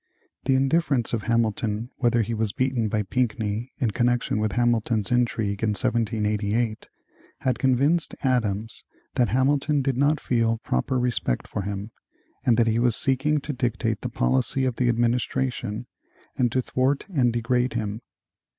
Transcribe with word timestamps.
The 0.45 0.55
indifference 0.55 1.13
of 1.13 1.21
Hamilton 1.25 1.91
whether 1.97 2.23
he 2.23 2.33
was 2.33 2.53
beaten 2.53 2.87
by 2.89 3.03
Pinckney, 3.03 3.71
in 3.77 3.91
connection 3.91 4.39
with 4.39 4.53
Hamilton's 4.53 5.11
intrigue 5.11 5.61
in 5.61 5.75
1788, 5.79 6.89
had 7.41 7.59
convinced 7.59 8.15
Adams 8.23 8.83
that 9.13 9.29
Hamilton 9.29 9.83
did 9.83 9.97
not 9.97 10.19
feel 10.19 10.57
proper 10.65 10.97
respect 10.97 11.47
for 11.47 11.61
him, 11.61 11.91
and 12.43 12.57
that 12.57 12.65
he 12.65 12.79
was 12.79 12.95
seeking 12.95 13.39
to 13.41 13.53
dictate 13.53 14.01
the 14.01 14.09
policy 14.09 14.65
of 14.65 14.77
the 14.77 14.89
administration 14.89 15.85
and 16.35 16.51
to 16.51 16.63
thwart 16.63 17.07
and 17.09 17.31
degrade 17.31 17.73
him. 17.73 18.01